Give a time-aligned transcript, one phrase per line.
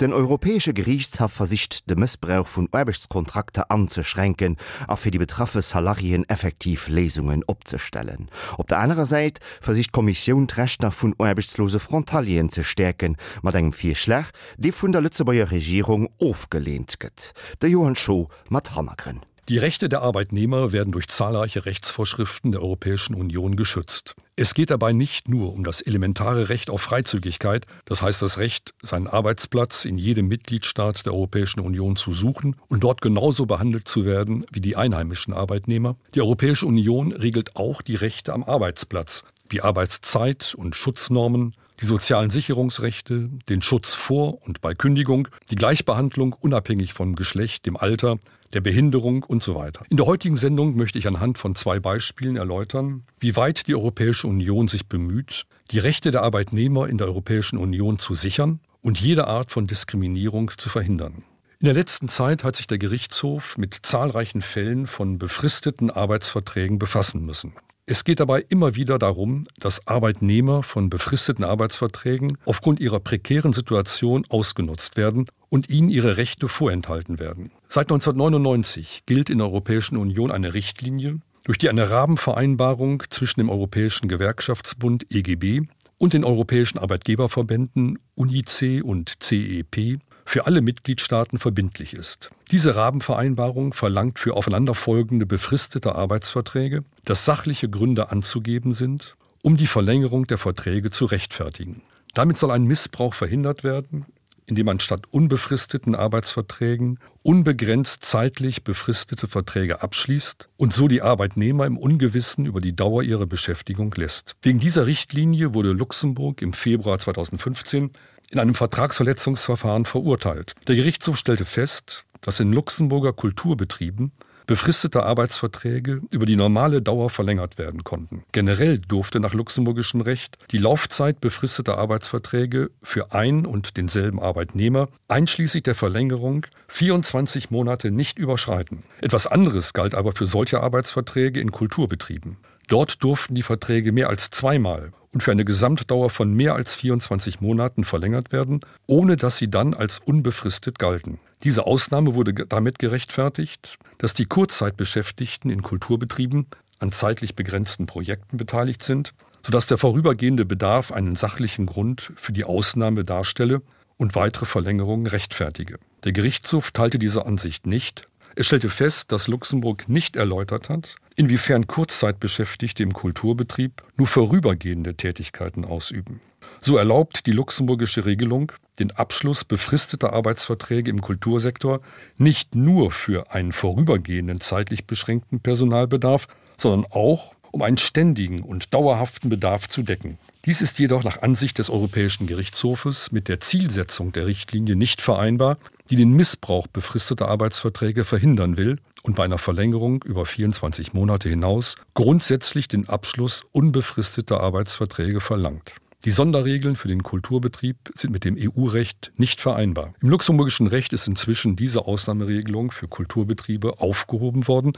[0.00, 4.56] Den europäesche Gerichtshaft versicht de Missbrauch vun Erbechtskontrakte anzuschränken,
[4.88, 8.30] a fir die betraffe Salarien effektiv Lesungen opzustellen.
[8.56, 13.94] Op der anderen Seite versicht Kommission Trechner vun erbechtstlose Frontalien ze stärken, mat engem vir
[13.94, 17.34] Schlech, de vun der Lützebauer Regierung aufgelehnt gëtt.
[17.60, 19.20] De Johann Scho mat Hannagrenn.
[19.50, 24.14] Die Rechte der Arbeitnehmer werden durch zahlreiche Rechtsvorschriften der Europäischen Union geschützt.
[24.36, 28.74] Es geht dabei nicht nur um das elementare Recht auf Freizügigkeit, das heißt das Recht,
[28.80, 34.04] seinen Arbeitsplatz in jedem Mitgliedstaat der Europäischen Union zu suchen und dort genauso behandelt zu
[34.04, 35.96] werden wie die einheimischen Arbeitnehmer.
[36.14, 42.30] Die Europäische Union regelt auch die Rechte am Arbeitsplatz, wie Arbeitszeit und Schutznormen, die sozialen
[42.30, 48.18] Sicherungsrechte, den Schutz vor und bei Kündigung, die Gleichbehandlung unabhängig vom Geschlecht, dem Alter,
[48.52, 49.84] der Behinderung und so weiter.
[49.88, 54.26] In der heutigen Sendung möchte ich anhand von zwei Beispielen erläutern, wie weit die Europäische
[54.26, 59.26] Union sich bemüht, die Rechte der Arbeitnehmer in der Europäischen Union zu sichern und jede
[59.26, 61.22] Art von Diskriminierung zu verhindern.
[61.60, 67.24] In der letzten Zeit hat sich der Gerichtshof mit zahlreichen Fällen von befristeten Arbeitsverträgen befassen
[67.24, 67.54] müssen.
[67.90, 74.24] Es geht dabei immer wieder darum, dass Arbeitnehmer von befristeten Arbeitsverträgen aufgrund ihrer prekären Situation
[74.28, 77.50] ausgenutzt werden und ihnen ihre Rechte vorenthalten werden.
[77.66, 83.50] Seit 1999 gilt in der Europäischen Union eine Richtlinie, durch die eine Rabenvereinbarung zwischen dem
[83.50, 85.62] Europäischen Gewerkschaftsbund EGB
[85.98, 89.98] und den europäischen Arbeitgeberverbänden UNIC und CEP
[90.30, 92.30] für alle Mitgliedstaaten verbindlich ist.
[92.52, 100.28] Diese Rabenvereinbarung verlangt für aufeinanderfolgende befristete Arbeitsverträge, dass sachliche Gründe anzugeben sind, um die Verlängerung
[100.28, 101.82] der Verträge zu rechtfertigen.
[102.14, 104.06] Damit soll ein Missbrauch verhindert werden,
[104.46, 111.76] indem man statt unbefristeten Arbeitsverträgen unbegrenzt zeitlich befristete Verträge abschließt und so die Arbeitnehmer im
[111.76, 114.36] Ungewissen über die Dauer ihrer Beschäftigung lässt.
[114.42, 117.90] Wegen dieser Richtlinie wurde Luxemburg im Februar 2015
[118.30, 120.54] in einem Vertragsverletzungsverfahren verurteilt.
[120.66, 124.12] Der Gerichtshof stellte fest, dass in Luxemburger Kulturbetrieben
[124.46, 128.24] befristete Arbeitsverträge über die normale Dauer verlängert werden konnten.
[128.32, 135.62] Generell durfte nach luxemburgischem Recht die Laufzeit befristeter Arbeitsverträge für ein und denselben Arbeitnehmer einschließlich
[135.62, 138.82] der Verlängerung 24 Monate nicht überschreiten.
[139.00, 142.36] Etwas anderes galt aber für solche Arbeitsverträge in Kulturbetrieben.
[142.66, 147.40] Dort durften die Verträge mehr als zweimal und für eine Gesamtdauer von mehr als 24
[147.40, 151.18] Monaten verlängert werden, ohne dass sie dann als unbefristet galten.
[151.42, 156.46] Diese Ausnahme wurde damit gerechtfertigt, dass die Kurzzeitbeschäftigten in Kulturbetrieben
[156.78, 162.44] an zeitlich begrenzten Projekten beteiligt sind, sodass der vorübergehende Bedarf einen sachlichen Grund für die
[162.44, 163.62] Ausnahme darstelle
[163.96, 165.78] und weitere Verlängerungen rechtfertige.
[166.04, 168.08] Der Gerichtshof teilte diese Ansicht nicht.
[168.40, 175.66] Er stellte fest, dass Luxemburg nicht erläutert hat, inwiefern Kurzzeitbeschäftigte im Kulturbetrieb nur vorübergehende Tätigkeiten
[175.66, 176.22] ausüben.
[176.62, 181.82] So erlaubt die luxemburgische Regelung den Abschluss befristeter Arbeitsverträge im Kultursektor
[182.16, 186.26] nicht nur für einen vorübergehenden zeitlich beschränkten Personalbedarf,
[186.56, 190.16] sondern auch um einen ständigen und dauerhaften Bedarf zu decken.
[190.46, 195.58] Dies ist jedoch nach Ansicht des Europäischen Gerichtshofes mit der Zielsetzung der Richtlinie nicht vereinbar,
[195.90, 201.76] die den Missbrauch befristeter Arbeitsverträge verhindern will und bei einer Verlängerung über 24 Monate hinaus
[201.92, 205.72] grundsätzlich den Abschluss unbefristeter Arbeitsverträge verlangt.
[206.06, 209.92] Die Sonderregeln für den Kulturbetrieb sind mit dem EU-Recht nicht vereinbar.
[210.00, 214.72] Im luxemburgischen Recht ist inzwischen diese Ausnahmeregelung für Kulturbetriebe aufgehoben worden,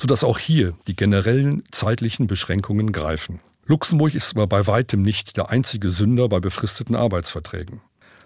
[0.00, 3.40] sodass auch hier die generellen zeitlichen Beschränkungen greifen.
[3.68, 7.82] Luxemburg ist aber bei weitem nicht der einzige Sünder bei befristeten Arbeitsverträgen.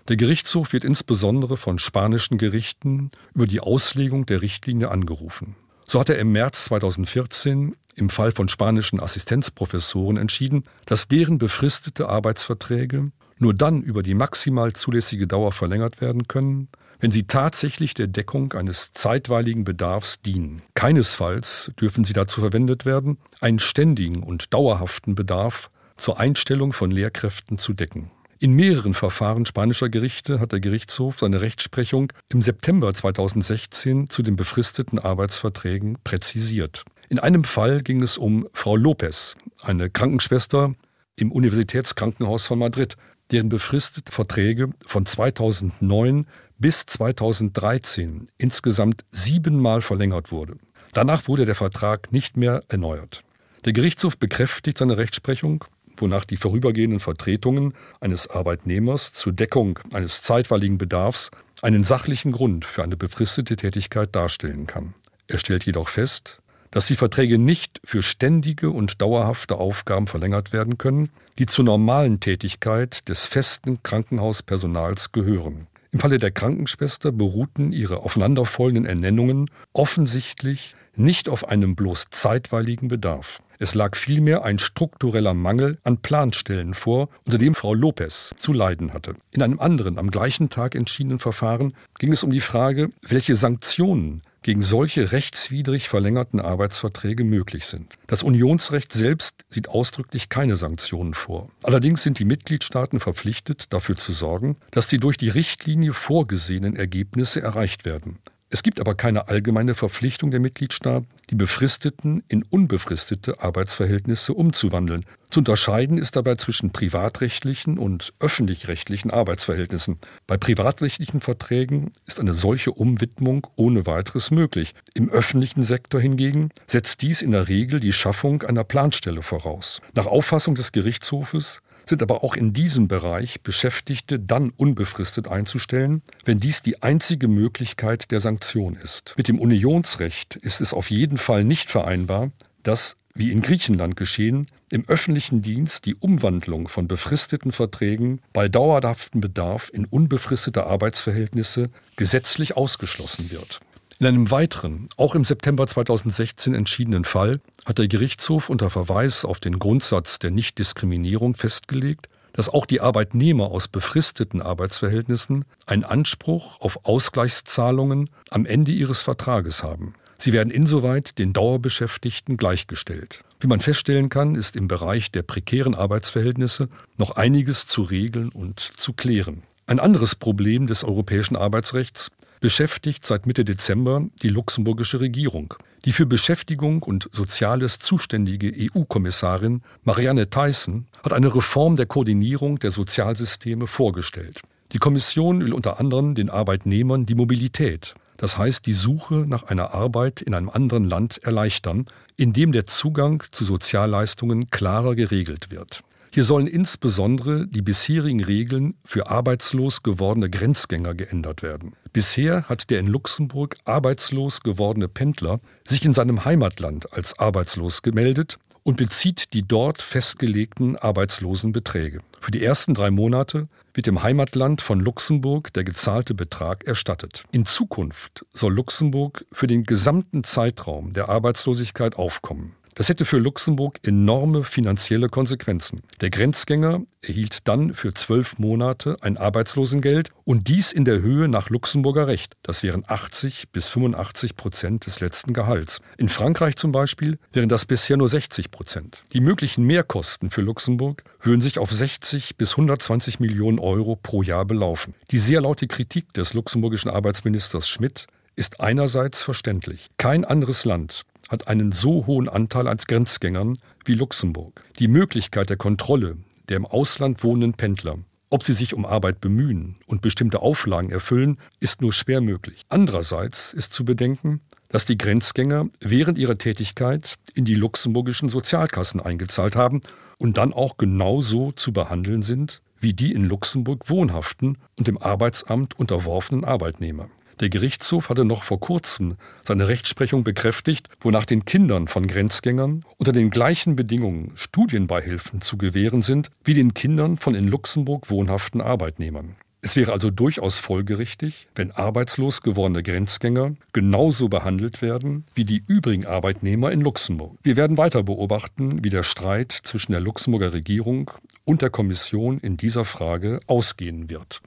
[0.06, 5.56] Der Gerichtshof wird insbesondere von spanischen Gerichten über die Auslegung der Richtlinie angerufen.
[5.88, 12.08] So hat er im März 2014 im Fall von spanischen Assistenzprofessoren entschieden, dass deren befristete
[12.08, 16.68] Arbeitsverträge nur dann über die maximal zulässige Dauer verlängert werden können,
[17.02, 20.62] wenn sie tatsächlich der Deckung eines zeitweiligen Bedarfs dienen.
[20.74, 27.58] Keinesfalls dürfen sie dazu verwendet werden, einen ständigen und dauerhaften Bedarf zur Einstellung von Lehrkräften
[27.58, 28.12] zu decken.
[28.38, 34.36] In mehreren Verfahren spanischer Gerichte hat der Gerichtshof seine Rechtsprechung im September 2016 zu den
[34.36, 36.84] befristeten Arbeitsverträgen präzisiert.
[37.08, 40.74] In einem Fall ging es um Frau Lopez, eine Krankenschwester
[41.16, 42.96] im Universitätskrankenhaus von Madrid,
[43.32, 46.26] deren befristete Verträge von 2009
[46.62, 50.54] bis 2013 insgesamt siebenmal verlängert wurde.
[50.94, 53.22] Danach wurde der Vertrag nicht mehr erneuert.
[53.66, 55.66] Der Gerichtshof bekräftigt seine Rechtsprechung
[55.96, 61.30] wonach die vorübergehenden Vertretungen eines Arbeitnehmers zur Deckung eines zeitweiligen Bedarfs
[61.62, 64.94] einen sachlichen Grund für eine befristete Tätigkeit darstellen kann.
[65.28, 70.78] Er stellt jedoch fest, dass die Verträge nicht für ständige und dauerhafte Aufgaben verlängert werden
[70.78, 75.66] können, die zur normalen Tätigkeit des festen Krankenhauspersonals gehören.
[75.92, 83.42] Im Falle der Krankenschwester beruhten ihre aufeinanderfolgenden Ernennungen offensichtlich nicht auf einem bloß zeitweiligen Bedarf.
[83.58, 88.94] Es lag vielmehr ein struktureller Mangel an Planstellen vor, unter dem Frau Lopez zu leiden
[88.94, 89.14] hatte.
[89.32, 94.22] In einem anderen am gleichen Tag entschiedenen Verfahren ging es um die Frage, welche Sanktionen
[94.42, 97.92] gegen solche rechtswidrig verlängerten Arbeitsverträge möglich sind.
[98.06, 101.48] Das Unionsrecht selbst sieht ausdrücklich keine Sanktionen vor.
[101.62, 107.40] Allerdings sind die Mitgliedstaaten verpflichtet, dafür zu sorgen, dass die durch die Richtlinie vorgesehenen Ergebnisse
[107.40, 108.18] erreicht werden.
[108.52, 115.06] Es gibt aber keine allgemeine Verpflichtung der Mitgliedstaaten, die befristeten in unbefristete Arbeitsverhältnisse umzuwandeln.
[115.30, 120.00] Zu unterscheiden ist dabei zwischen privatrechtlichen und öffentlich-rechtlichen Arbeitsverhältnissen.
[120.26, 124.74] Bei privatrechtlichen Verträgen ist eine solche Umwidmung ohne weiteres möglich.
[124.92, 129.80] Im öffentlichen Sektor hingegen setzt dies in der Regel die Schaffung einer Planstelle voraus.
[129.94, 131.62] Nach Auffassung des Gerichtshofes
[131.92, 138.10] sind aber auch in diesem Bereich Beschäftigte dann unbefristet einzustellen, wenn dies die einzige Möglichkeit
[138.10, 139.12] der Sanktion ist.
[139.18, 142.30] Mit dem Unionsrecht ist es auf jeden Fall nicht vereinbar,
[142.62, 149.20] dass wie in Griechenland geschehen, im öffentlichen Dienst die Umwandlung von befristeten Verträgen bei dauerhaften
[149.20, 153.60] Bedarf in unbefristete Arbeitsverhältnisse gesetzlich ausgeschlossen wird.
[154.02, 159.38] In einem weiteren, auch im September 2016 entschiedenen Fall hat der Gerichtshof unter Verweis auf
[159.38, 166.84] den Grundsatz der Nichtdiskriminierung festgelegt, dass auch die Arbeitnehmer aus befristeten Arbeitsverhältnissen einen Anspruch auf
[166.84, 169.94] Ausgleichszahlungen am Ende ihres Vertrages haben.
[170.18, 173.22] Sie werden insoweit den Dauerbeschäftigten gleichgestellt.
[173.38, 178.58] Wie man feststellen kann, ist im Bereich der prekären Arbeitsverhältnisse noch einiges zu regeln und
[178.58, 179.44] zu klären.
[179.68, 182.10] Ein anderes Problem des europäischen Arbeitsrechts
[182.42, 185.54] beschäftigt seit Mitte Dezember die luxemburgische Regierung.
[185.84, 192.72] Die für Beschäftigung und Soziales zuständige EU-Kommissarin Marianne Tyson hat eine Reform der Koordinierung der
[192.72, 194.42] Sozialsysteme vorgestellt.
[194.72, 199.72] Die Kommission will unter anderem den Arbeitnehmern die Mobilität, das heißt die Suche nach einer
[199.72, 201.84] Arbeit in einem anderen Land erleichtern,
[202.16, 205.84] indem der Zugang zu Sozialleistungen klarer geregelt wird.
[206.14, 211.72] Hier sollen insbesondere die bisherigen Regeln für arbeitslos gewordene Grenzgänger geändert werden.
[211.94, 218.38] Bisher hat der in Luxemburg arbeitslos gewordene Pendler sich in seinem Heimatland als arbeitslos gemeldet
[218.62, 222.00] und bezieht die dort festgelegten Arbeitslosenbeträge.
[222.20, 227.24] Für die ersten drei Monate wird im Heimatland von Luxemburg der gezahlte Betrag erstattet.
[227.32, 232.52] In Zukunft soll Luxemburg für den gesamten Zeitraum der Arbeitslosigkeit aufkommen.
[232.74, 235.80] Das hätte für Luxemburg enorme finanzielle Konsequenzen.
[236.00, 241.50] Der Grenzgänger erhielt dann für zwölf Monate ein Arbeitslosengeld und dies in der Höhe nach
[241.50, 242.34] Luxemburger Recht.
[242.42, 245.80] Das wären 80 bis 85 Prozent des letzten Gehalts.
[245.98, 249.02] In Frankreich zum Beispiel wären das bisher nur 60 Prozent.
[249.12, 254.46] Die möglichen Mehrkosten für Luxemburg würden sich auf 60 bis 120 Millionen Euro pro Jahr
[254.46, 254.94] belaufen.
[255.10, 258.06] Die sehr laute Kritik des luxemburgischen Arbeitsministers Schmidt
[258.36, 259.88] ist einerseits verständlich.
[259.96, 264.62] Kein anderes Land hat einen so hohen Anteil als Grenzgängern wie Luxemburg.
[264.78, 266.16] Die Möglichkeit der Kontrolle
[266.48, 267.98] der im Ausland wohnenden Pendler,
[268.28, 272.62] ob sie sich um Arbeit bemühen und bestimmte Auflagen erfüllen, ist nur schwer möglich.
[272.68, 279.54] Andererseits ist zu bedenken, dass die Grenzgänger während ihrer Tätigkeit in die luxemburgischen Sozialkassen eingezahlt
[279.56, 279.80] haben
[280.18, 285.78] und dann auch genauso zu behandeln sind wie die in Luxemburg wohnhaften und dem Arbeitsamt
[285.78, 287.08] unterworfenen Arbeitnehmer.
[287.40, 293.12] Der Gerichtshof hatte noch vor kurzem seine Rechtsprechung bekräftigt, wonach den Kindern von Grenzgängern unter
[293.12, 299.36] den gleichen Bedingungen Studienbeihilfen zu gewähren sind wie den Kindern von in Luxemburg wohnhaften Arbeitnehmern.
[299.64, 306.04] Es wäre also durchaus folgerichtig, wenn arbeitslos gewordene Grenzgänger genauso behandelt werden wie die übrigen
[306.04, 307.38] Arbeitnehmer in Luxemburg.
[307.44, 311.12] Wir werden weiter beobachten, wie der Streit zwischen der Luxemburger Regierung
[311.44, 314.42] und der Kommission in dieser Frage ausgehen wird.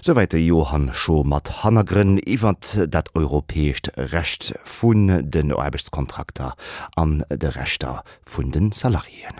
[0.00, 2.54] Soweit der Johann Scho mat Hannagren iwwer
[2.88, 6.54] dat europäescht Recht vun den Erbesskontrakter
[6.94, 9.36] an de Rechter vun den Salarien.